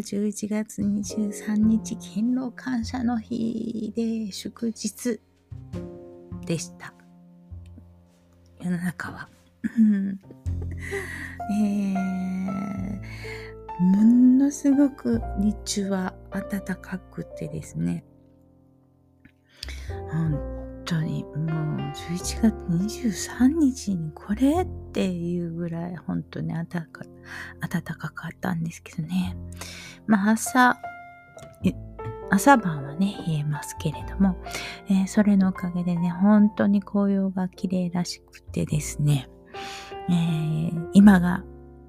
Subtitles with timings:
[0.00, 5.20] 11月23日勤労感謝の日で祝日
[6.46, 6.92] でした。
[8.60, 9.28] 世の中は。
[11.52, 13.00] えー、
[13.80, 14.02] も
[14.44, 18.04] のすごく日中は暖かくてですね、
[20.10, 20.59] 本
[20.90, 27.04] 当にもう11月23日にこれっていうぐらい本当に暖か
[27.60, 29.36] 暖かかったんですけどね。
[30.08, 30.80] まあ朝、
[32.30, 34.36] 朝晩はね、冷えますけれども、
[34.88, 39.28] えー、それのおかげでね、本当に紅葉が綺麗らしくてですね、
[40.08, 41.44] えー、今が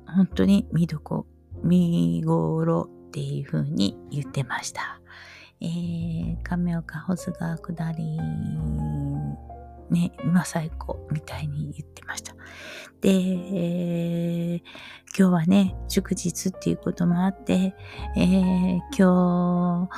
[0.06, 1.26] 本当に見どこ、
[1.64, 5.01] 見頃っていう風に言ってました。
[5.62, 8.18] えー、亀岡保津川下り、
[9.92, 12.34] ね、今最高みたいに言ってました。
[13.02, 14.60] で、えー、
[15.18, 17.76] 今日はね、祝日っていうこともあって、
[18.16, 19.90] えー、今日、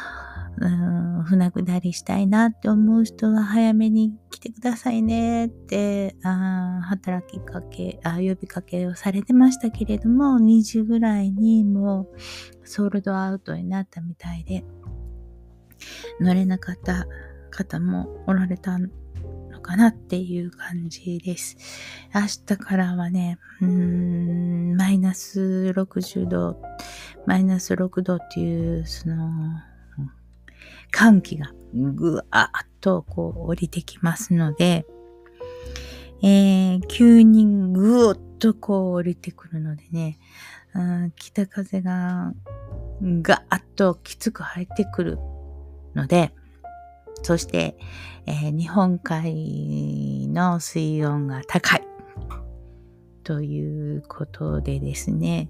[0.57, 14.63] うん、船下りしたいなって思う人は早めに来てくださいねって、あ働きかけあ、呼びかけをされてましたけれども、2時ぐらいにもうソールドアウトになったみたいで、
[16.19, 17.07] 乗れなかった
[17.49, 18.89] 方もおられたの
[19.61, 21.57] かなっていう感じです。
[22.13, 26.61] 明日からはね、うーん、マイナス60度、
[27.25, 29.29] マイナス6度っていう、その、
[30.91, 34.85] 寒気がぐわーっとこう降りてきますので、
[36.21, 40.19] えー、急にぐーっとこう降りてくるのでね、
[40.75, 42.33] うん、北風が
[43.01, 45.17] ガーッときつく入ってくる
[45.95, 46.33] ので、
[47.23, 47.77] そして、
[48.25, 51.87] えー、日本海の水温が高い。
[53.23, 55.49] ということでですね、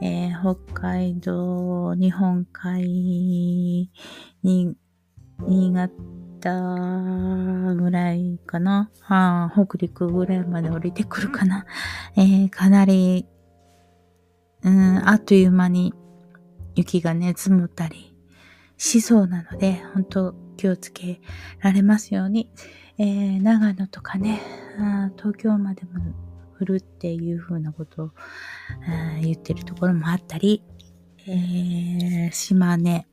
[0.00, 3.90] えー、北海道、日本海
[4.42, 4.76] に、
[5.42, 5.90] 新潟
[7.74, 11.66] ぐらいかな、はあ、北陸ぐらいまで降りてくるかな。
[12.16, 13.26] えー、かなり、
[14.62, 15.94] うん、あっという間に
[16.76, 18.09] 雪がね、積もったり
[18.80, 21.20] しそうなので、本当気をつけ
[21.60, 22.50] られますように。
[22.96, 24.40] えー、長野とかね、
[25.18, 26.00] 東京までも
[26.54, 28.10] 振るっていう風なことを
[29.20, 30.62] 言ってるところもあったり、
[31.26, 33.06] えー、島根、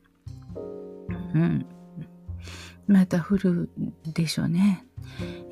[1.36, 1.66] うん、
[2.88, 3.70] また降る
[4.14, 4.86] でしょうね。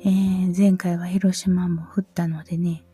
[0.00, 2.85] えー、前回は広島も降ったのでね、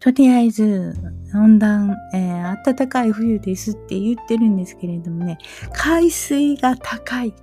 [0.00, 0.94] とりあえず
[1.34, 5.38] 温暖、えー、暖かい冬ですって言ってるんですけれどもね、
[5.72, 7.34] 海水が高い。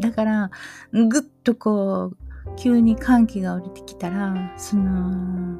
[0.00, 0.50] だから、
[0.92, 5.58] ぐっとこう、急に寒気が降りてきたら、その、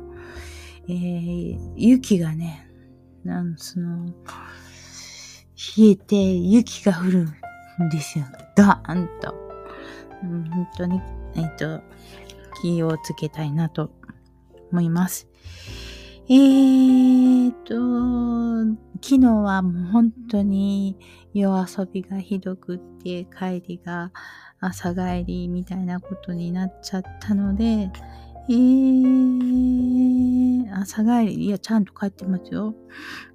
[0.89, 2.67] えー、雪がね、
[3.25, 4.07] なんその、
[5.77, 7.29] 冷えて雪が降る
[7.85, 8.25] んですよ。
[8.57, 9.35] ダーンと。
[10.23, 11.01] うん、本当に、
[11.35, 11.83] えっ、ー、と、
[12.63, 13.91] 気をつけたいなと
[14.73, 15.29] 思います。
[16.31, 17.75] えーと、
[19.03, 20.95] 昨日はもう本当に
[21.33, 24.13] 夜遊びがひどくって帰りが
[24.61, 32.75] 朝帰りみたいなことになっちゃったので、えー、朝帰り、いや、ちゃんと帰ってますよ。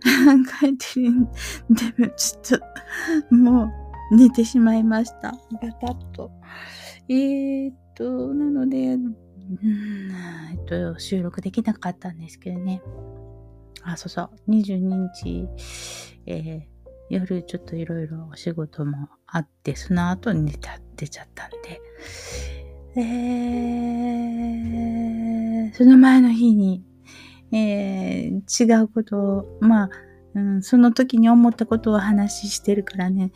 [0.60, 1.28] 帰ってる。
[1.70, 2.60] でも、ちょっ
[3.30, 3.74] と、も
[4.12, 5.32] う、寝てしまいました。
[5.32, 5.38] バ
[5.82, 6.30] タッと。
[7.10, 9.00] えーっと、なので、
[10.52, 12.82] えっと、収録できなかったんですけどね。
[13.84, 14.78] あ、そうそう、22
[15.14, 15.48] 日、
[16.26, 16.62] えー、
[17.10, 21.82] 夜ちょっといろいろお仕事もあって、その後に出ちゃ出ちゃったんで、
[22.96, 26.86] えー、その前の日に、
[27.52, 29.90] えー、違うことを、まあ、
[30.36, 33.32] うん、その時に思ったことを話してるからね、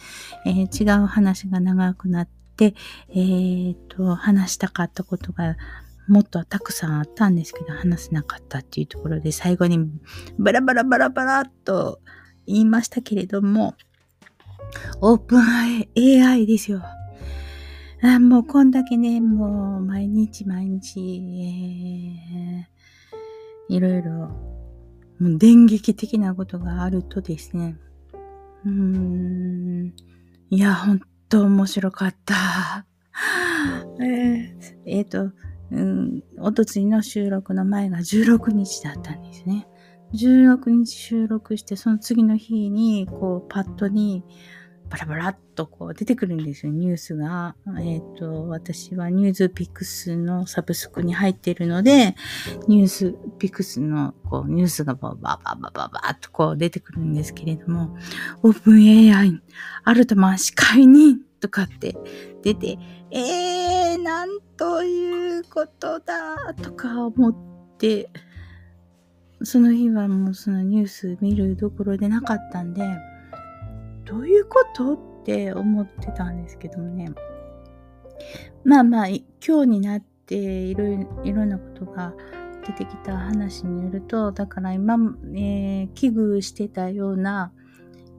[0.46, 2.74] えー、違う話が長くなって、
[3.10, 5.58] えー、と、話したかったことが
[6.08, 9.80] もっとたくさんあったんですけど、話せなかったっていうところで、最後に
[10.40, 12.00] バラバラバラバラっと
[12.46, 13.76] 言いましたけれども、
[15.02, 16.82] オープン AI ですよ。
[18.02, 21.00] あもうこんだけね、もう毎日毎日、
[21.42, 27.76] えー、いろいろ、もう電撃的なことがあるとですね、
[28.66, 29.94] うーん、
[30.52, 32.86] いや、ほんと面白かった。
[34.00, 35.32] えー、えー、と、
[35.72, 39.68] うん、おとついの収録の前が16日だったんですね。
[40.14, 44.24] 16日収録して、その次の日に、こう、パッドに、
[44.90, 47.56] バラバラっとこう出てくるんですよ、ニュースが。
[47.80, 52.16] えっ、ー、と、私はニュースピックスのサブスクに入っているので、
[52.68, 57.98] ニュースピックスのこうニュースがババババババーっとこう出てくるんですけれども、
[58.44, 59.42] オープン AI、
[59.84, 61.96] アルトマン司会にとかって
[62.44, 62.78] 出て、
[63.12, 67.36] えー、なんということだとか思っ
[67.78, 68.10] て、
[69.44, 72.82] その日はもうそのニュース見るどころでなかったんで、
[74.06, 77.12] どういうことって思ってたんですけどもね。
[78.64, 79.24] まあまあ、今
[79.64, 80.86] 日になっていろ
[81.24, 82.14] いろなことが
[82.66, 84.96] 出てきた話によると、だから今、
[85.36, 87.52] えー、危惧してたような、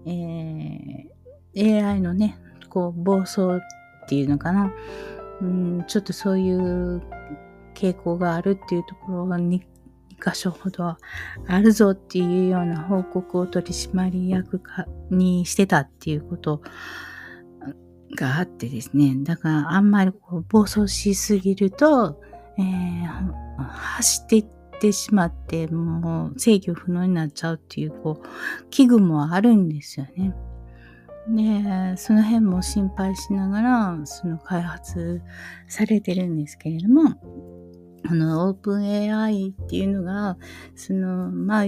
[0.06, 2.38] えー、AI のね、
[2.78, 3.40] こう、暴走
[4.04, 4.72] っていうのかな。
[5.40, 7.02] うん、ちょっとそういう
[7.74, 9.60] 傾向があるっていうところに
[10.24, 10.96] 箇所ほど
[11.46, 14.60] あるぞっていうような報告を取締役
[15.10, 16.60] にしてたっていうこと
[18.16, 19.14] があってですね。
[19.22, 22.20] だからあんまりこう暴走しすぎると、
[22.58, 24.46] えー、走っていっ
[24.80, 30.34] てしまってもう制御不能になっちゃうっていうこう器具もあるんですよね。
[31.28, 35.20] で、その辺も心配しながら、その開発
[35.68, 37.14] されてるんですけれども、
[38.06, 40.38] あの、オープン AI っていうのが、
[40.74, 41.64] その、まあ、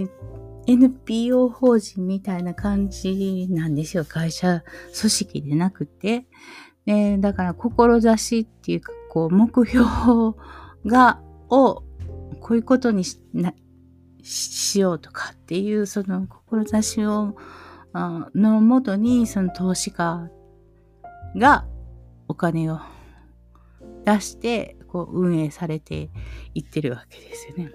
[0.66, 4.04] NPO 法人みたいな感じなんですよ。
[4.04, 4.62] 会社
[4.98, 6.26] 組織でなくて。
[6.86, 9.84] で、だから、志っていうか、こう、目標
[10.86, 11.20] が、
[11.50, 11.82] を、
[12.40, 13.52] こういうことにしな
[14.22, 17.36] しようとかっていう、その、志を、
[17.94, 20.30] のもとに、その投資家
[21.36, 21.66] が
[22.28, 22.80] お金を
[24.04, 26.10] 出して、こう運営されて
[26.54, 27.70] いってるわけですよね。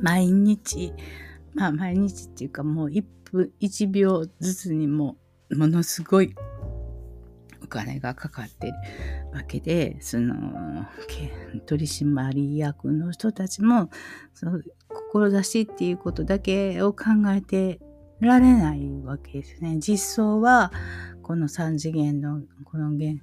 [0.00, 0.92] 毎日、
[1.54, 5.16] まあ毎日っていうかもう1分、1秒ずつにも
[5.54, 6.34] ものすごい
[7.62, 8.74] お金がかかってる
[9.32, 10.86] わけで、その、
[11.66, 13.90] 取締役の人たちも、
[14.34, 14.60] その、
[15.12, 17.80] 志っていうことだけを考えて
[18.20, 19.78] られないわけですね。
[19.78, 20.72] 実相は、
[21.22, 23.20] この3次元の、この現、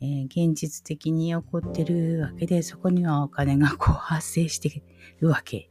[0.00, 4.82] えー、現実的に起こってるわけで、そこにはお金がこう発生して
[5.20, 5.70] るわけ。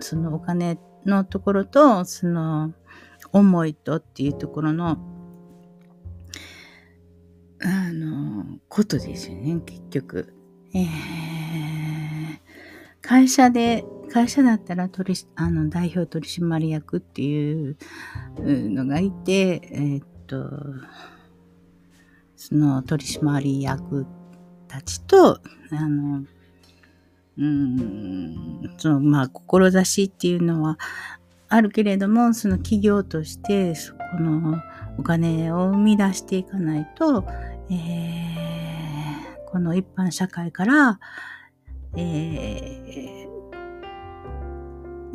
[0.00, 2.72] そのお金のところと、その
[3.32, 4.98] 思いとっていうところの、
[7.60, 10.34] あの、ことですよね、結局。
[10.74, 10.86] えー、
[13.00, 17.76] 会社で、会社だったら取り、あの、代表取締役っていう
[18.38, 20.48] のがいて、えー、っと、
[22.36, 24.06] その取締役
[24.68, 25.40] たちと、
[25.70, 26.24] あの、
[27.38, 30.78] うん、その、まあ、志っていうのは
[31.48, 34.60] あるけれども、その企業として、そこの
[34.98, 37.24] お金を生み出していかないと、
[37.70, 40.98] えー、この一般社会から、
[41.96, 43.37] えー、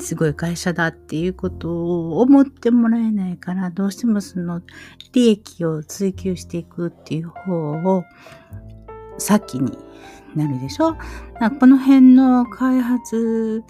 [0.03, 4.61] すごい会社だっていうことを思ってもらえないから、どうしてもその
[5.13, 8.03] 利益を追求していくっていう方を
[9.17, 9.77] 先に
[10.35, 10.97] なるでしょ？
[11.59, 13.63] この辺の開発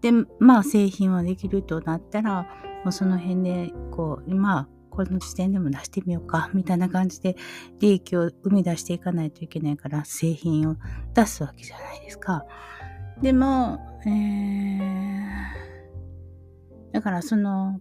[0.00, 2.48] で、まあ製品はできるとなったら、
[2.84, 7.36] もうその辺で、こう、今、この時点でも出してみようか、みたいな感じで
[7.80, 10.76] 利益を生み出していかないといけないから、製品を
[11.14, 12.44] 出すわけじゃないですか。
[13.22, 15.65] でも、えー
[16.96, 17.78] だからその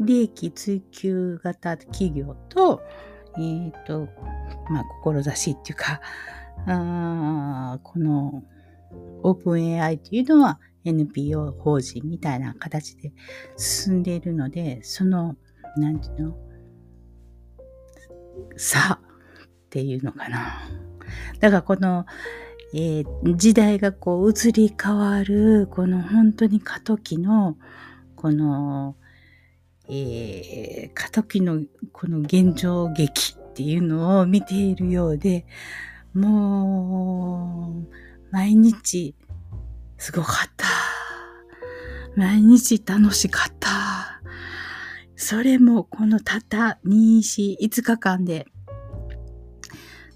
[0.00, 2.82] 利益追求型企業と、
[3.36, 4.08] えっ、ー、と、
[4.68, 6.00] まあ、志っていうか、
[6.66, 8.42] あこの
[9.22, 13.12] オープン AI というのは NPO 法人みたいな形で
[13.56, 15.36] 進んでいるので、その、
[15.76, 16.36] なんていうの
[18.56, 19.00] 差っ
[19.70, 20.68] ていうのかな。
[21.38, 22.06] だからこの、
[22.74, 27.56] えー、時代がこう移り変わる、この本当に過渡期の
[28.18, 28.96] この、
[29.88, 35.46] えー、過渡期のこの現状劇っていうのを見ているようで、
[36.14, 37.94] もう、
[38.32, 39.14] 毎日、
[39.96, 40.66] すごかった。
[42.16, 44.20] 毎日楽しかった。
[45.14, 48.46] それもこのたった2、4、5日間で、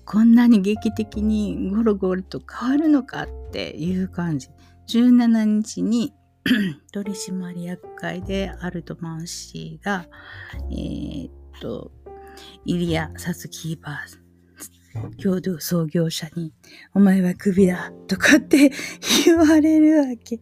[0.04, 4.48] こんなに劇的にゴロゴロと変わるのかっていう感じ。
[4.88, 6.12] 17日に
[6.92, 10.06] 取締役会でアルトマン氏が、
[10.70, 11.92] えー、っと、
[12.64, 14.22] イリア・サスキーバー
[15.22, 16.52] 共同創業者に、
[16.94, 18.70] お前はクビだとかって
[19.24, 20.40] 言われるわけ。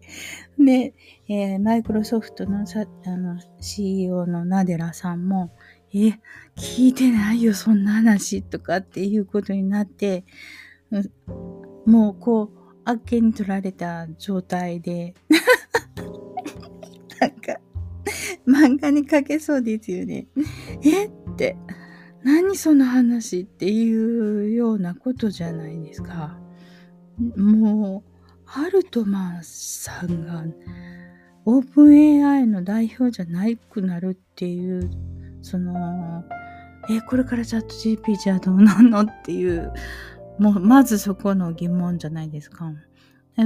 [0.59, 0.95] で、
[1.29, 5.53] えー、マイクロソフトのさあの CEO のナデラさんも、
[5.93, 6.19] え、
[6.57, 10.25] 聞いてないよ、そんな話とかっていうことになって、
[11.87, 15.15] もうこう、あっけに取られた状態で
[17.21, 17.61] なんか、
[18.47, 20.27] 漫画に書けそうですよね。
[20.83, 21.57] えって、
[22.23, 26.39] 何その話っていうようなことじゃないですか。
[27.37, 28.11] もう、
[28.47, 30.45] アルトマンさんが
[31.45, 34.91] オープン AI の代表じゃなくなるっていう、
[35.43, 36.25] その、
[36.89, 39.73] え、これからチャット GP じゃどうなのっていう、
[40.41, 42.73] もう、まずそこの疑問じゃないですか。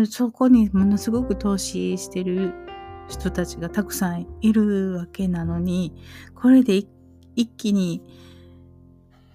[0.08, 2.52] そこにものすごく投資してる
[3.08, 5.92] 人たちがたくさんいるわけなのに、
[6.34, 6.84] これで
[7.34, 8.00] 一気に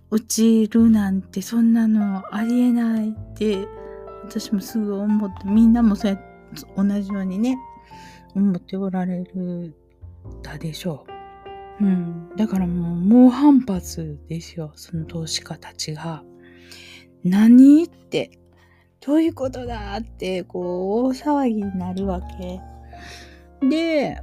[0.10, 3.68] 落ちるなんてそんなのありえないって
[4.24, 6.24] 私もすぐ思ってみんなもそうやって
[6.76, 7.58] 同じようにね
[8.36, 9.76] 思っておられる
[10.42, 11.06] だでしょ
[11.80, 11.86] う。
[11.86, 12.32] うん。
[12.36, 14.72] だからもう猛反発ですよ。
[14.76, 16.24] その投資家たちが。
[17.24, 18.32] 何って、
[19.06, 22.62] どういうことだって、こう、大騒ぎになるわけ。
[23.68, 24.22] で、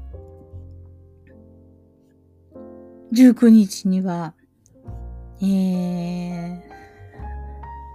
[3.12, 4.34] 19日には、
[5.42, 6.60] えー、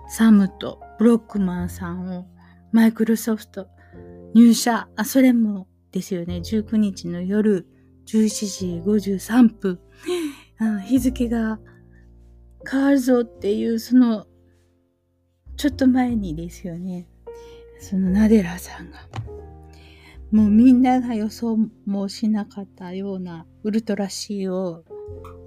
[0.09, 2.27] サムとブロックマンさんを
[2.71, 3.67] マイクロソフト
[4.33, 7.67] 入社、あ、それもですよね、19日の夜
[8.05, 9.79] 11時53分、
[10.59, 11.59] あ日付が
[12.69, 14.25] 変わるぞっていう、その、
[15.57, 17.07] ちょっと前にですよね、
[17.79, 18.99] そのナデラさんが、
[20.31, 24.83] もうみんなが予想もしなかったようなウルトラ C を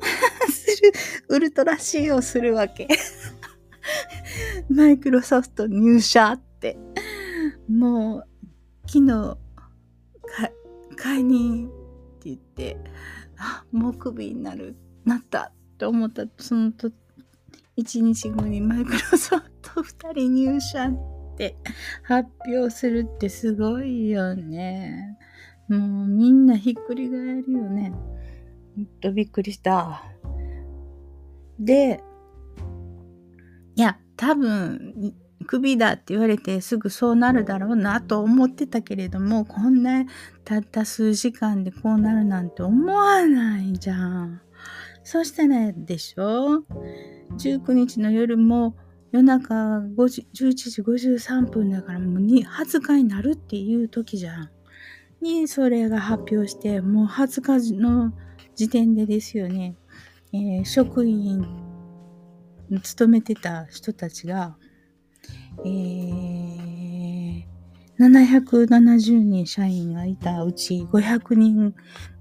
[0.51, 0.93] する、
[1.29, 2.89] ウルトラ C をするわけ。
[4.69, 6.79] マイクロソフト入社って。
[7.69, 8.25] もう、
[8.87, 9.39] 昨日、
[10.97, 11.71] 解任っ
[12.21, 12.77] て言って、
[13.37, 16.91] あ、もうクビになる、なったって思ったそのと、
[17.77, 21.57] 1日後にマイクロソフト2人入社って
[22.03, 25.19] 発表するってすごいよね。
[25.69, 27.93] もうみんなひっくり返るよね。
[28.77, 30.03] ほんとびっくりした。
[31.59, 32.01] で、
[33.77, 35.15] いや、多分、
[35.47, 40.05] クビだって言われてすぐそうなるだろうなと思ってたけれども、こんな
[40.45, 44.41] たった数時間でこうなるなんて思わないじゃん。
[45.05, 46.65] そうしたらでしょ
[47.37, 48.75] ?19 日の夜も
[49.13, 54.51] 夜中5時11時53分だからもう20日になるっていう時じゃん。
[55.21, 58.13] にそれが発表してもう20日の
[58.57, 59.77] 時点でですよね。
[60.33, 61.47] えー、職員
[62.83, 64.57] 勤めてた人たちが、
[65.65, 67.45] えー、
[67.99, 71.75] 770人社員がいたうち500人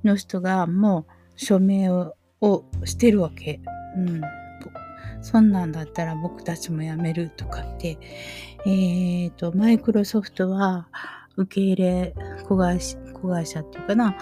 [0.04, 2.14] の人がもう署名を
[2.46, 3.60] をしてるわけ。
[3.98, 4.22] うん。
[5.22, 7.98] そんなんだったら僕たちも辞めるとかって、
[8.66, 10.90] えっ、ー、と、マイクロソフトは
[11.38, 14.18] 受け入れ、子会社、子会社っていうかな、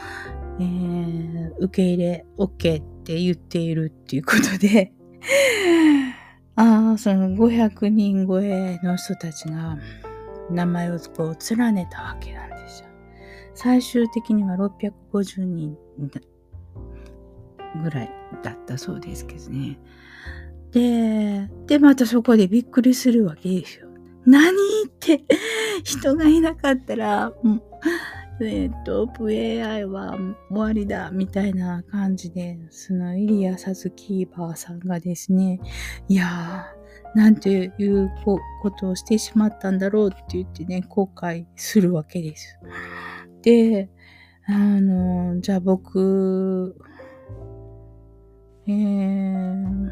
[0.60, 4.94] えー、受け入れ OK って言っているっていうことで
[6.56, 9.78] ああ、その500人超えの人たちが
[10.50, 12.88] 名前をこう連ねたわけなんですよ。
[13.56, 15.78] 最終的には650人
[17.84, 18.12] ぐらい
[18.44, 19.80] だったそうですけどね。
[20.72, 23.88] で、で、またそこでびっくりするわけですよ。
[24.26, 24.52] 何
[24.88, 25.24] って
[25.84, 27.34] 人がいなかったら、
[28.40, 30.18] えっ、と、VAI は
[30.50, 35.60] 終わりだ、みたいな感じで、そのイリア・サズキーバーさんがですね、
[36.08, 38.40] いやー、なんていうこ
[38.80, 42.60] とをしてしまったんだろうって言ってね、後悔するわけです。
[43.44, 43.90] で、
[44.48, 46.76] あの、じゃあ僕、
[48.68, 49.92] えー、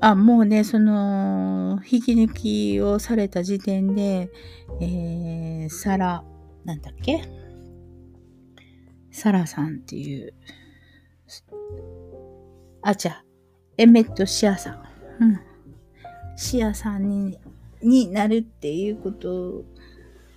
[0.00, 4.30] あ、もうね、その、引き抜きをされた時点で、
[4.80, 6.24] えー、サラ、
[6.64, 7.22] なんだっけ？
[9.10, 10.34] サラさんっていう、
[12.82, 13.22] あ、じゃ、
[13.76, 15.24] エメットシアさん。
[15.24, 15.40] うん。
[16.36, 17.38] シアさんに、
[17.82, 19.64] になるっていうこと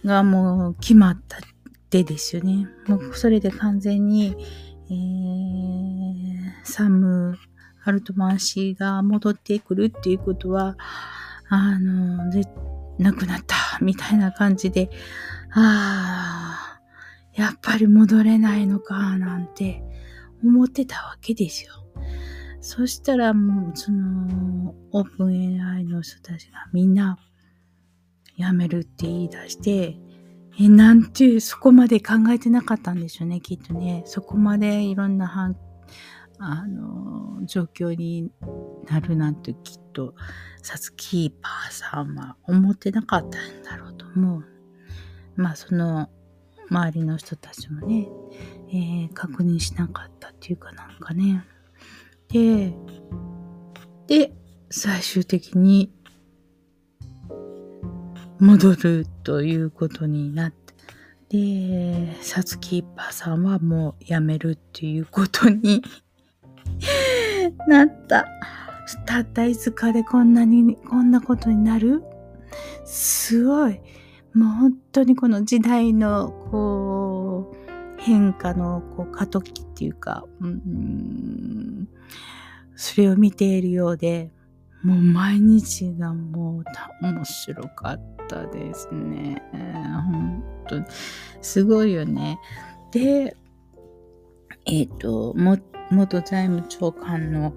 [0.05, 1.41] がもう決まったっ
[1.89, 2.67] てですよね。
[2.87, 4.35] もうそれで完全に、
[4.89, 7.37] えー、サム、
[7.83, 10.77] アルトマン氏が戻ってくるっていうことは、
[11.49, 12.43] あの、で、
[12.99, 14.89] 亡くなった、みたいな感じで、
[15.51, 16.81] ああ、
[17.33, 19.83] やっぱり戻れないのか、なんて
[20.43, 21.71] 思ってたわけですよ。
[22.59, 27.17] そしたらもう、その、オープン AI の人たちがみんな、
[28.37, 29.97] 辞めるって言い出して、
[30.59, 34.03] え、なんて、そこまで考えてなかったんでしょうね、きっとね。
[34.05, 35.55] そこまでいろんな、
[36.39, 38.31] あの、状況に
[38.89, 40.15] なるなんてきっと、
[40.63, 44.45] サツキーパーさんは思ってなかったんだろうと思う。
[45.35, 46.09] まあ、その、
[46.69, 48.07] 周りの人たちもね、
[48.69, 51.45] えー、確認しなかったっていうかなんかね。
[52.29, 52.73] で、
[54.07, 54.33] で、
[54.69, 55.93] 最終的に
[58.39, 60.67] 戻るということになって、
[61.29, 65.83] で、サツキーパーさんはもう辞めるっていうことに
[67.67, 68.25] なった。
[69.05, 72.01] たった5日でこんなに、こんなことになる？
[72.85, 73.81] すごい。
[74.33, 81.89] もう本当にこの時代の、こう、変化のこう過渡期っていうか、うん、
[82.77, 84.31] それを見ているようで、
[84.83, 86.63] もう毎日がもう
[87.01, 89.41] 面白かったですね。
[89.51, 90.85] 本当に。
[91.41, 92.39] すごいよね。
[92.91, 93.35] で、
[94.65, 95.33] えっ、ー、と、
[95.89, 97.53] 元財務長官の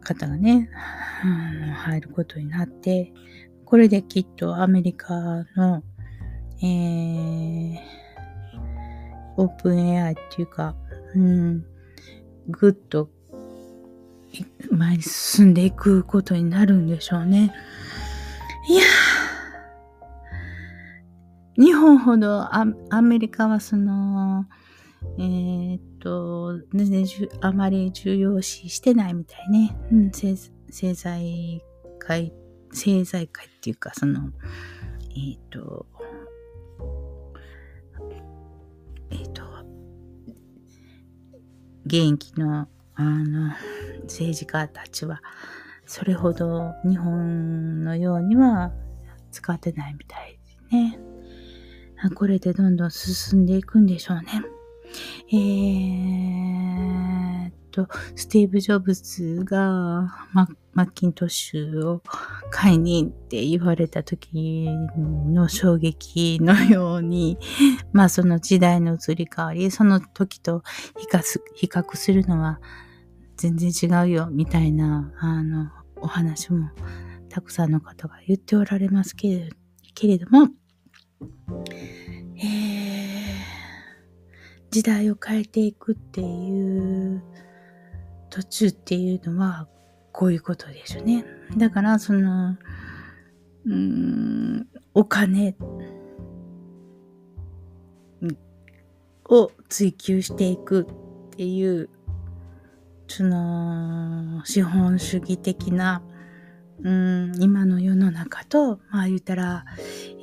[0.00, 0.70] 方がね、
[1.84, 3.12] 入ることになって、
[3.64, 5.82] これできっとアメリカの、
[6.62, 7.78] えー、
[9.36, 10.76] オープン AI っていうか、
[11.14, 11.64] うん、
[12.48, 13.10] ぐっと
[14.70, 17.54] 前に進んでいくことになるんでしょうね。
[18.68, 18.82] いや
[21.56, 22.64] 日本ほどア
[23.00, 24.44] メリカはその、
[25.18, 27.06] えー、っと、全然
[27.40, 29.76] あまり重要視してないみたいね。
[29.90, 30.36] うん、政
[30.94, 31.62] 財
[31.98, 32.32] 界、
[32.70, 34.32] 政財界っていうか、その、
[35.10, 35.86] えー、っと、
[39.10, 39.42] えー、っと、
[41.86, 43.52] 現役の、あの、
[44.06, 45.22] 政治家たちは、
[45.84, 48.72] それほど日本のようには
[49.30, 50.98] 使ってないみたいですね。
[52.14, 54.24] これでどんどん進んでいくんでしょうね。
[55.32, 62.02] えー、っと、スティーブ・ジョブズがマッキントッシュを
[62.50, 67.38] 買いにって言われた時の衝撃のように、
[67.92, 70.62] まあその時代の移り変わり、その時と
[70.96, 71.06] 比
[71.66, 72.60] 較するのは
[73.36, 76.70] 全然違うよ、みたいな、あの、お話も
[77.28, 79.50] たくさんの方が言っておられますけ
[80.02, 80.48] れども、
[82.36, 82.44] えー、
[84.70, 87.22] 時代を変えていくっていう
[88.30, 89.68] 途中っていうのは
[90.12, 91.24] こういうことでしょうね。
[91.56, 92.56] だからその、
[93.66, 95.56] うん、お金
[99.28, 101.90] を追求していくっていう
[103.08, 106.02] その資本主義的な、
[106.82, 109.64] うん、今の世の中と、まあ言ったら、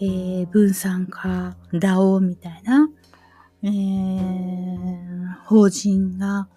[0.01, 2.89] えー、分散化、DAO みたいな、
[3.63, 6.47] えー、法人が、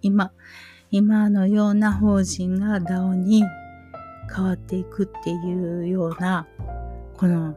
[0.00, 0.32] 今、
[0.90, 3.44] 今のような法人が DAO に
[4.34, 6.46] 変わっていくっていうような、
[7.16, 7.56] この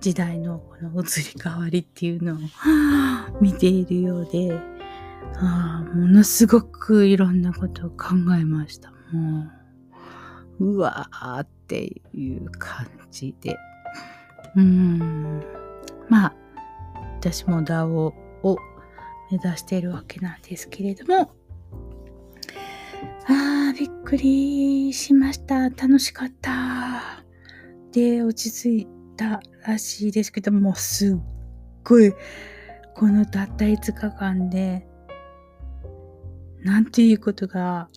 [0.00, 2.36] 時代のこの移り変わりっていうのを
[3.40, 4.79] 見ているようで、
[5.36, 8.90] あものすごくいろんなことを考えました。
[9.12, 9.46] も
[10.58, 13.56] う、うわーっていう感じで。
[14.56, 15.42] うん。
[16.08, 16.34] まあ、
[17.20, 18.56] 私も DAO を
[19.30, 21.32] 目指しているわけなんですけれども、
[23.26, 25.70] あー、びっくりしました。
[25.70, 27.24] 楽しかった。
[27.92, 31.18] で、落ち着いたらしいですけども、すっ
[31.84, 32.12] ごい、
[32.94, 34.86] このたった5日間で、
[36.62, 37.88] なんていうことが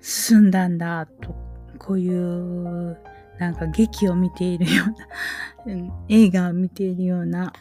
[0.00, 1.34] 進んだんだと、
[1.78, 2.98] こういう
[3.38, 4.84] なんか劇を見ているよ
[5.66, 7.52] うな、 映画を見ているような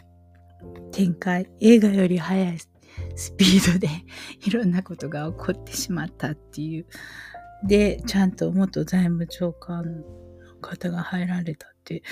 [0.92, 2.58] 展開、映画より速い
[3.16, 3.88] スピードで
[4.46, 6.86] いろんなことが起こってしまったっていう。
[7.66, 10.04] で、ちゃんと元財務長官の
[10.62, 12.04] 方が入られたって、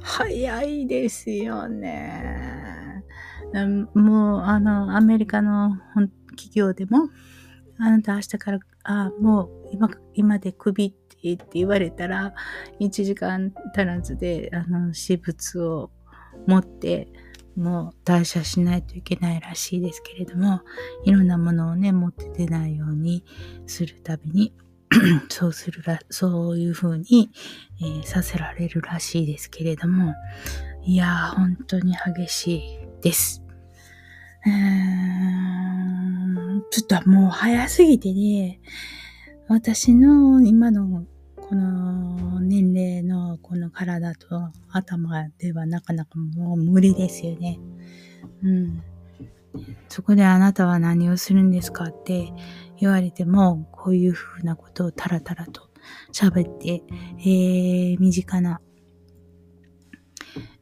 [0.00, 2.87] 早いですよね。
[3.94, 5.78] もう、あの、アメリカの
[6.30, 7.08] 企業でも、
[7.78, 12.34] あなた明日から、あもう今、今でクビってって言われたら、
[12.80, 15.90] 1時間足らずで、あの、私物を
[16.46, 17.08] 持って、
[17.56, 20.60] もう退社しないといけないらしいですけれども、
[21.04, 23.24] いろんなものをね、持って出ないように
[23.66, 24.54] するたびに、
[25.28, 27.30] そうするら、そういうふうに、
[27.80, 30.14] えー、させられるらしいですけれども、
[30.84, 32.87] いやー、本当に激しい。
[33.00, 33.42] です。
[34.46, 34.52] うー
[36.56, 38.60] んちょっともう早すぎてね、
[39.48, 41.04] 私の今の
[41.36, 47.58] この年齢のこの体と頭ではなかなかもう無理ですよね。
[48.42, 48.82] うん。
[49.88, 52.32] そこであなたは何をするんですかって
[52.78, 55.70] 言われても、こういうふうなことをタラタラと
[56.12, 56.82] 喋って、
[57.20, 58.60] えー、身近な、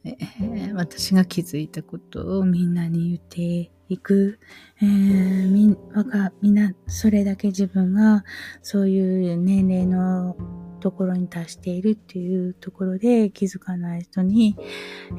[0.03, 4.39] えー、私が気づいたことをみんなに言っていく、
[4.81, 8.23] えー、みわかみんなそれだけ自分が
[8.61, 10.35] そういう年齢の
[10.79, 14.55] ところに達しているっていうところで気づかない人に、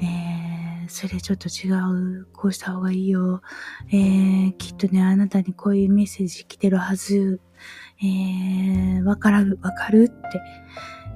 [0.01, 1.71] えー、それちょっと違
[2.21, 3.43] う、こうした方がいいよ、
[3.91, 7.41] えー、きっとね、あなたにこういうメッセージ来てるはず、
[8.01, 10.41] えー、からる、わかるって、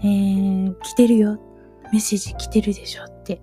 [0.04, 1.38] えー、来てるよ、
[1.92, 3.40] メッセージ来てるでしょって、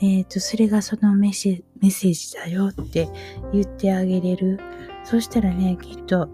[0.00, 3.08] えっ、ー、と、それがそのメッセメッセージだよって
[3.52, 4.58] 言ってあげれる。
[5.04, 6.28] そしたらね、きっと、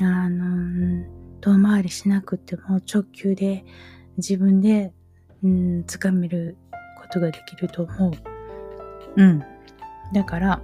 [0.00, 1.06] あの
[1.40, 3.64] 遠回りしなくても直球で
[4.18, 4.92] 自分で、
[5.42, 6.56] うん、掴める
[7.00, 8.12] ことができると思う。
[9.16, 9.42] うん。
[10.12, 10.62] だから、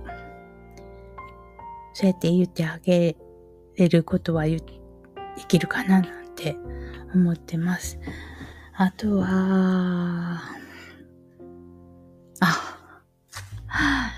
[1.95, 3.17] そうやって言ってあげ
[3.77, 4.61] れることはで
[5.49, 6.57] きるかななんて
[7.15, 7.99] 思ってます。
[8.83, 10.43] あとは、
[12.41, 14.13] あ、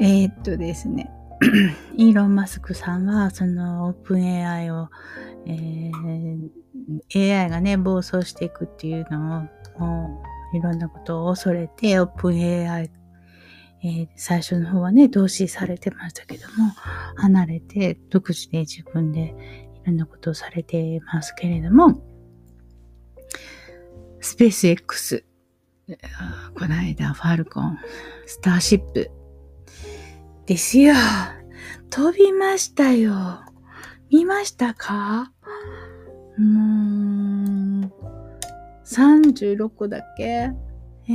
[0.00, 1.10] えー、っとですね。
[1.98, 4.88] イーロン・マスクさんは、そのオープン AI を、
[5.44, 9.40] えー、AI がね、暴走していくっていうの
[9.76, 10.22] を、も
[10.54, 12.90] ういろんなことを恐れて、オープン AI、
[13.84, 16.70] えー、最初の方はね、同視されてましたけども、
[17.16, 19.34] 離れて、独自で自分で
[19.84, 22.10] いろんなことをされてますけれども、
[24.24, 25.24] スペース X、
[26.54, 27.76] この間、ファルコン、
[28.24, 29.10] スターシップ、
[30.46, 30.94] ですよ。
[31.90, 33.40] 飛びましたよ。
[34.12, 35.32] 見ましたか？
[36.38, 37.92] もう、
[38.84, 40.24] 36個だっけ？
[40.24, 41.14] えー、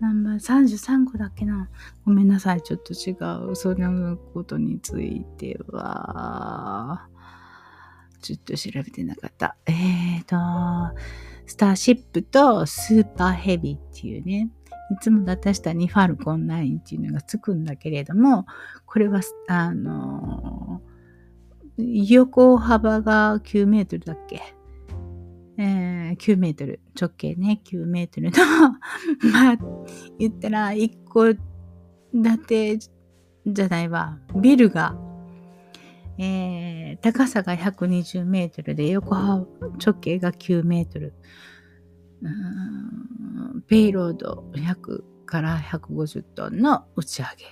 [0.00, 1.70] 何番 ?33 個だっけな？
[2.04, 2.62] ごめんなさい。
[2.62, 3.12] ちょっと違
[3.52, 3.54] う。
[3.54, 7.08] そんなことについては、
[8.20, 9.56] ちょっと調べてなかった。
[9.66, 10.36] えーと、
[11.46, 14.50] スターシップとスーパーヘビーっていうね、
[14.92, 18.46] いつも出したにファルコン9っていうのがつくんだけれども、
[18.86, 20.80] これは、あの、
[21.78, 24.40] 横幅が9メートルだっけ？
[25.56, 28.36] えー、9メートル、直径ね、9メートルの。
[29.32, 29.56] まあ、
[30.18, 31.24] 言ったら1個
[32.12, 32.78] 建て
[33.46, 34.96] じゃないわ、ビルが、
[36.22, 39.46] えー、高さが120メートルで横幅、
[39.82, 41.14] 直径が9メートル。
[43.66, 47.46] ペイロード100から150トンの打ち上げ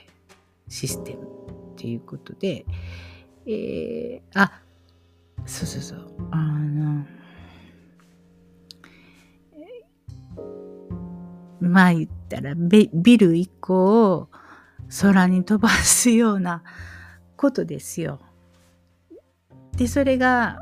[0.69, 1.25] システム
[1.73, 2.67] っていうことで、
[3.47, 4.61] えー、あ、
[5.47, 7.07] そうそうそう、あの、
[11.61, 14.29] まあ言ったらビル1個を
[15.01, 16.63] 空に飛ばすような
[17.39, 18.21] ことですよ。
[19.79, 20.59] で、それが、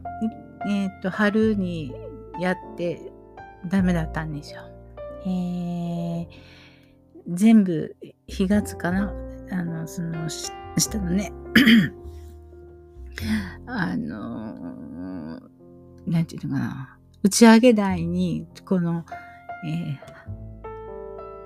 [0.68, 1.92] えっ、と、春に
[2.38, 3.00] やって
[3.66, 4.60] ダメだったんですよ。
[5.24, 6.26] えー、
[7.28, 7.96] 全部
[8.28, 9.12] 4月かな？
[9.50, 11.32] あの、その、下のね、
[13.66, 15.40] あの
[16.06, 19.06] なんていうのかな、打ち上げ台に、この、
[19.66, 19.98] え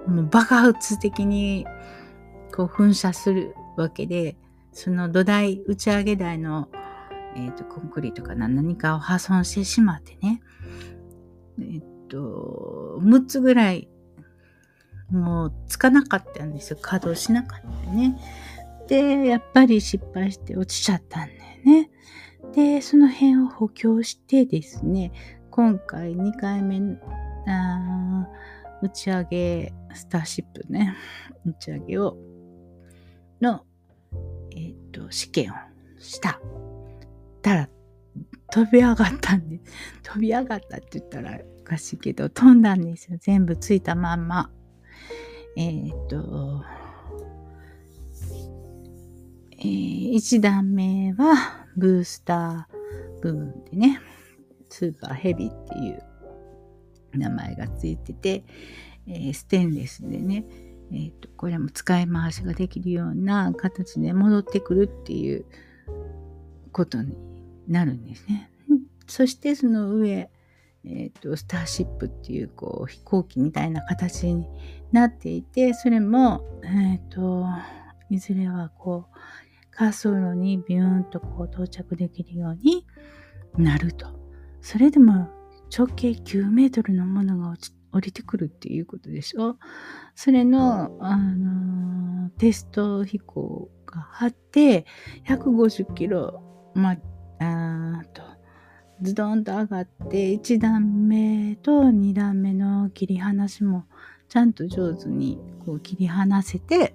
[0.06, 1.66] ー、もう爆発的に、
[2.52, 4.36] こう噴射するわけで、
[4.72, 6.68] その土台、打ち上げ台の、
[7.36, 10.42] えっ、ー、と、コンクリートかな、何かを破損してしまってね、
[11.58, 13.88] えー、と、6つぐらい、
[15.10, 16.78] もうつかなかったんですよ。
[16.80, 18.18] 稼働しなかったね。
[18.88, 21.90] で、やっぱり失敗して落ちちゃったんだよね。
[22.52, 25.12] で、その辺を補強してですね、
[25.50, 26.80] 今回2回目、
[27.46, 28.28] あ
[28.82, 30.96] 打ち上げ、スターシップね、
[31.44, 32.16] 打ち上げを、
[33.40, 33.64] の、
[34.52, 35.54] えっ、ー、と、試験を
[35.98, 36.40] した。
[37.40, 37.68] たら、
[38.52, 39.60] 飛び上がったんで、
[40.02, 43.18] 飛び上がったって言ったらおかしいけど、飛んだんですよ。
[43.20, 44.50] 全部ついたまんま。
[45.56, 46.64] えー、っと、
[49.58, 54.00] えー、1段目はブースター部分でね、
[54.68, 56.02] スーパーヘビっていう
[57.12, 58.44] 名前がついてて、
[59.06, 60.44] えー、ステンレスでね、
[60.92, 65.44] えーと、これも使い回しができるような形で戻ってくるっていう
[66.72, 67.16] ことに
[67.70, 68.50] なるんですね。
[69.06, 70.30] そしてその上、
[70.84, 74.46] えーと、スターシップっていうこう飛行機みたいな形に
[74.92, 77.44] なっていてそれも、えーと、
[78.08, 79.18] いずれはこう
[79.78, 82.86] 滑走路にビューンとこう到着できるように
[83.56, 84.06] なると。
[84.60, 85.28] それでも
[85.76, 89.56] 直径9メートルのものが落ち降りてくるっていうことでしょ
[90.14, 94.86] それの、あのー、テスト飛行があって、
[95.26, 96.42] 150キロ、
[96.74, 96.96] まあ、
[98.12, 98.22] と、
[99.02, 103.84] ズドンと上がって、1段目と2段目の切り離しも、
[104.28, 106.94] ちゃんと上手にこう切り離せて、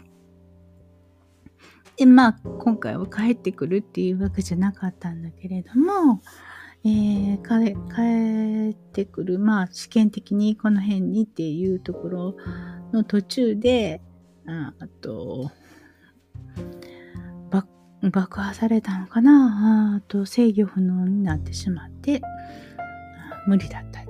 [1.98, 6.22] で、まあ、今回は帰ってくるっていうわけじゃなかったんだけれども、
[6.84, 12.36] えー、帰ってくる、まあ、試験的にこの辺にっていうところ
[12.94, 14.02] の途中で、
[14.48, 15.52] ああと、
[18.12, 19.96] 爆破されたのかな？
[19.98, 22.22] あと制御不能になってしまって
[23.48, 24.04] 無理だった。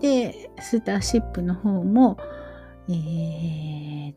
[0.00, 2.18] で、スターシップの方も、
[2.88, 4.14] えー、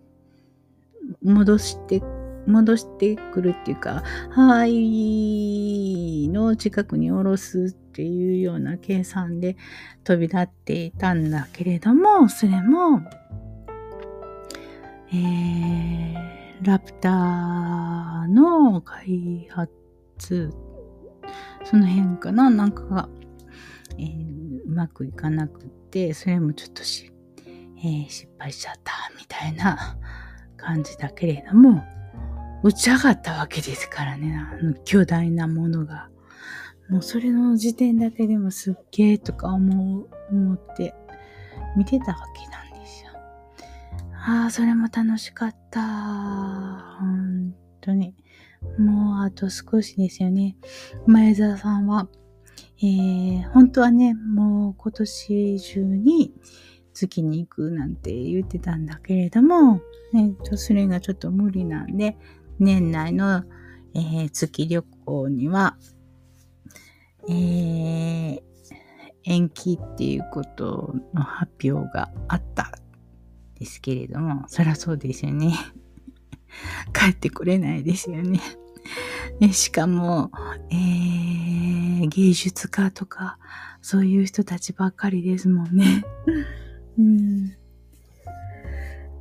[1.23, 2.03] 戻して
[2.47, 9.57] 戻してくるっていうか、ハワイの近くに降ろすっていうような計算で
[10.03, 13.01] 飛び立っていたんだけれども、それも、
[15.13, 16.15] えー、
[16.61, 20.51] ラプターの開発、
[21.63, 23.09] その辺かな、なんかが、
[23.97, 27.11] えー、うまくいかなくて、それもちょっとし、
[27.77, 29.97] えー、失敗しちゃったみたいな
[30.55, 31.83] 感じだけれども、
[32.63, 36.09] 打ち上がったわけですからね、あの巨大なものが。
[36.89, 40.93] もうそれの時点だけでもすっげえとか思う、思って
[41.75, 42.60] 見てたわけな。
[44.23, 45.81] ああ、それも楽しかった。
[46.99, 48.15] 本当に。
[48.77, 50.55] もうあと少しですよね。
[51.07, 52.07] 前澤さんは、
[52.77, 56.33] えー、本当はね、もう今年中に
[56.93, 59.81] 月に行くなんて言ってたんだけれども、
[60.13, 62.15] ね、それがちょっと無理なんで、
[62.59, 63.43] 年内の、
[63.95, 65.77] えー、月旅行には、
[67.27, 68.41] えー、
[69.23, 72.80] 延期っていうことの発表があった
[73.61, 75.53] ですけれども、そりゃそうですよね。
[76.93, 78.39] 帰ってこれないですよね。
[79.39, 80.31] ねしかも、
[80.71, 83.37] えー、芸術家とか、
[83.79, 86.03] そういう人たちばっかりですもんね。
[86.97, 87.53] うん。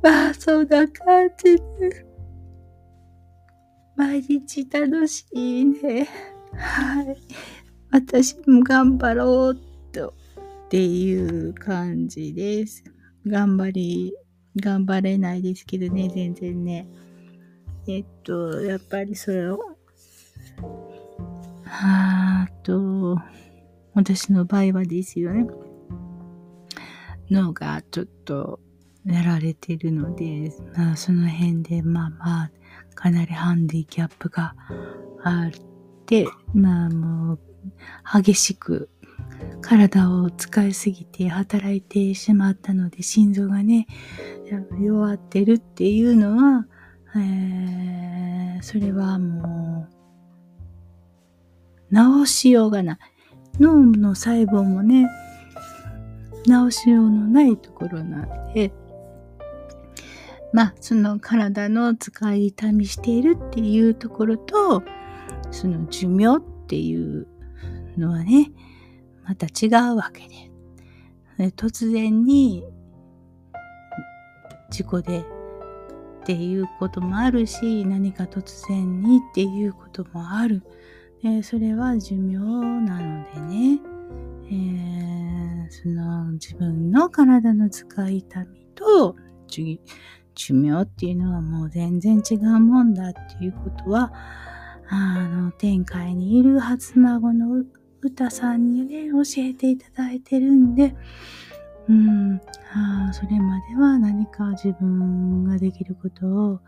[0.01, 2.05] まあ、そんな感じで。
[3.95, 6.09] 毎日楽しいね。
[6.55, 7.15] はい。
[7.91, 9.55] 私も頑張ろう
[9.91, 10.15] と
[10.65, 12.83] っていう感じです。
[13.27, 14.13] 頑張り、
[14.55, 16.87] 頑張れないですけどね、全然ね。
[17.87, 19.59] えっと、やっぱりそれを、
[21.63, 23.17] はあと、
[23.93, 25.47] 私の場合はですよね。
[27.29, 28.59] 脳がちょっと
[29.05, 32.51] やられてるので、まあ、その辺で、まあまあ、
[32.93, 34.53] かなりハンディキャップが
[35.23, 35.51] あっ
[36.05, 37.39] て、まあもう
[38.21, 38.89] 激しく
[39.61, 43.87] 体を使いすぎて働いてしまったので心臓がね
[44.79, 46.65] 弱ってるっていうのは、
[47.15, 49.87] えー、それはも
[51.91, 52.97] う治しようがない。
[53.59, 55.07] 脳の細胞もね
[56.45, 58.71] 治しようのないところなんで
[60.53, 64.83] まあ、その体の使い痛みしているっていうところと、
[65.49, 67.27] その寿命っていう
[67.97, 68.51] のはね、
[69.23, 70.51] また違うわけで。
[71.55, 72.63] 突然に
[74.69, 75.19] 事故で
[76.21, 80.61] っていうこともあるし、何か突然にっていうこともある。
[81.43, 83.79] それは寿命なのでね、
[84.45, 89.15] えー、その自分の体の使い痛みと
[89.47, 94.11] 寿命っていうのはもう全然違うもんだっていうことは、
[94.89, 97.63] あの、天界にいる初孫の
[98.01, 100.95] 歌さんにね、教えていただいてるんで、
[101.87, 102.41] うん、
[102.73, 106.59] あそれまでは何か自分ができることを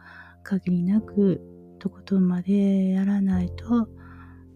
[0.43, 1.41] 限りなく
[1.79, 3.87] とことんまでやらないと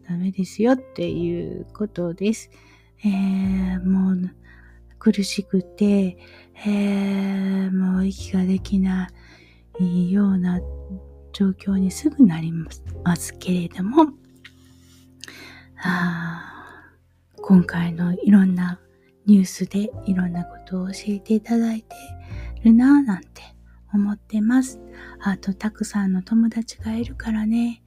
[0.08, 2.50] ダメですよっていうことです。
[3.04, 4.32] えー、もう
[5.00, 6.18] 苦しくて、
[6.66, 9.10] えー、もう息ができな
[9.80, 10.60] いような
[11.34, 14.08] 状況にすぐなりますけれども、
[15.84, 16.47] あ
[17.48, 18.78] 今回のいろんな
[19.26, 21.96] ニュースでいろんなことを教えていただいて
[22.66, 23.42] るなぁなんて
[23.94, 24.82] 思ってます。
[25.22, 27.82] あと、たくさんの友達がいるからね、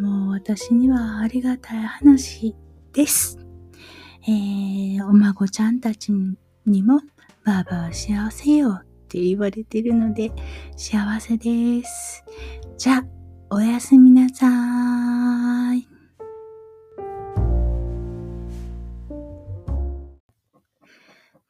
[0.00, 2.56] もう私にはありがたい話
[2.94, 3.38] です。
[4.22, 6.10] えー、お孫ちゃんたち
[6.64, 7.00] にも、
[7.44, 10.32] ばあばは幸せよって言われてるので、
[10.74, 12.24] 幸せです。
[12.78, 13.04] じゃ、
[13.50, 15.15] おやすみなさーい